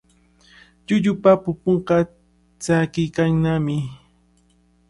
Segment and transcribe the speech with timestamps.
[0.85, 1.97] Llullupa pupunqa
[2.61, 3.77] tsakiykannami.